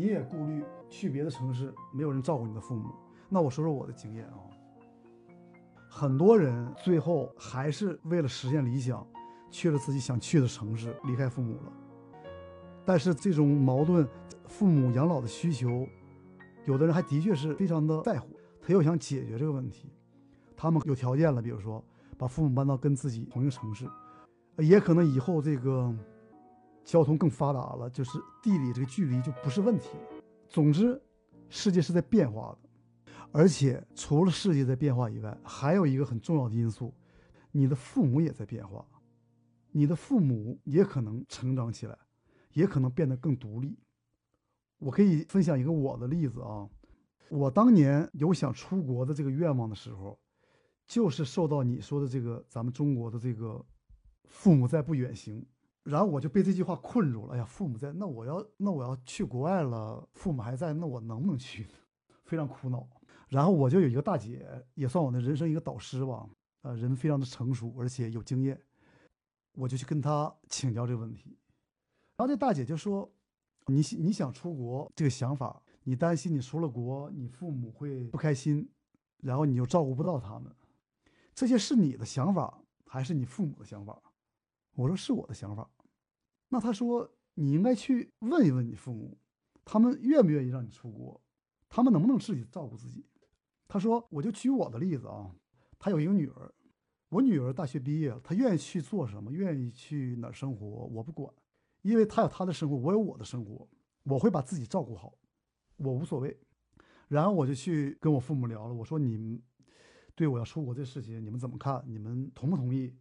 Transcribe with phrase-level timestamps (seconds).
[0.00, 2.88] 你也顾虑去别的城市没有人照顾你的父母。
[3.28, 4.40] 那我说说我的经验啊，
[5.90, 9.06] 很多人最后还是为了实现理想，
[9.50, 11.72] 去了自己想去的城市，离开父母了。
[12.82, 14.08] 但是这种矛盾，
[14.46, 15.86] 父母养老的需求，
[16.64, 18.30] 有的人还的确是非常的在乎，
[18.62, 19.92] 他又想解决这个问题，
[20.56, 21.84] 他们有条件了，比如说
[22.16, 23.86] 把父母搬到跟自己同一个城市，
[24.56, 25.94] 也可能以后这个
[26.84, 30.22] 交通更发达了，就是地理这个距离就不是问题了。
[30.48, 31.00] 总之，
[31.48, 32.68] 世界是在变化的。
[33.32, 36.92] 而且除了世界在变化以外，还有一个很重要的因素，
[37.52, 38.84] 你的父母也在变化，
[39.70, 41.96] 你的父母也可能成长起来，
[42.54, 43.78] 也可能变得更独立。
[44.78, 46.68] 我可以分享一个我的例子啊，
[47.28, 50.18] 我当年有想出国的这个愿望的时候，
[50.88, 53.64] 就是受到你说的这个咱们中国的这个
[54.24, 55.46] 父母在不远行，
[55.82, 57.34] 然后我就被这句话困住了。
[57.34, 61.66] 哎呀，父母在，那我要那我要去国外了，父母还在，那我能不能去？
[62.24, 62.88] 非常苦恼。
[63.28, 66.28] 然后我就有一个大姐，也算我的人生一个导师吧，
[66.62, 68.60] 呃，人非常的成熟，而且有经验，
[69.54, 71.38] 我就去跟她请教这个问题。
[72.16, 73.10] 然后这大姐就说
[73.66, 78.68] ：“你你想出国这个想法，你担心你出了国，你父母会不开心，
[79.22, 80.52] 然后你又照顾不到他们，
[81.34, 83.96] 这些是你的想法还是你父母的想法？”
[84.80, 85.70] 我说：“是我的想法。”
[86.48, 89.18] 那他说：“你应该去问一问你父母，
[89.64, 91.20] 他们愿不愿意让你出国，
[91.68, 93.06] 他们能不能自己照顾自己？”
[93.68, 95.34] 他说：“我就举我的例子啊，
[95.78, 96.52] 他有一个女儿，
[97.10, 101.32] 我女儿大学毕业了，她愿意去做什么，愿意去哪儿生活，我不管，
[101.82, 103.68] 因为她有她的生活，我有我的生活，
[104.04, 105.14] 我会把自己照顾好，
[105.76, 106.36] 我无所谓。
[107.08, 109.40] 然后我就去跟我父母聊了，我说你们
[110.14, 111.82] 对我要出国这事情你们怎么看？
[111.86, 112.96] 你们同不同意？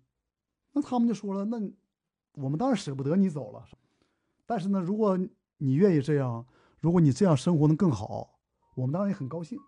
[0.72, 1.58] 那他们就说了，那
[2.34, 3.66] 我们当然舍不得你走了，
[4.46, 5.18] 但是呢，如果
[5.58, 6.46] 你愿意这样，
[6.80, 8.40] 如果你这样生活能更好，
[8.76, 9.60] 我们当然也很高兴。”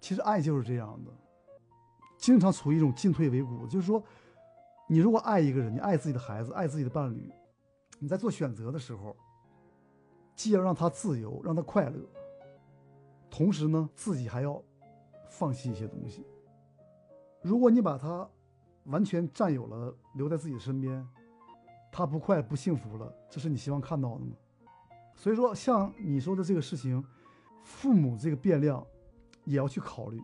[0.00, 1.12] 其实爱就是这样的，
[2.18, 3.66] 经常处于一种进退维谷。
[3.68, 4.02] 就是说，
[4.88, 7.32] 你如果爱一个人，你爱自己的孩子，爱自己的伴侣，
[8.00, 9.16] 你在做选择的时候，
[10.34, 12.00] 既要让他自由，让他快乐，
[13.30, 14.60] 同时呢，自己还要
[15.28, 16.26] 放弃一些东西。
[17.40, 18.28] 如果你把他
[18.84, 21.06] 完全占有了，留在自己的身边，
[21.90, 24.32] 他不快不幸福了，这是你希望看到的吗？
[25.16, 27.04] 所以说，像你说的这个事情，
[27.62, 28.86] 父母这个变量。
[29.44, 30.22] 也要去考虑，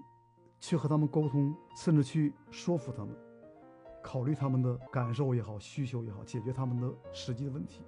[0.60, 3.12] 去和他们沟通，甚至去说服他们，
[4.00, 7.82] 考虑他们的感受也好，需求也好，解决他们的实际的问题。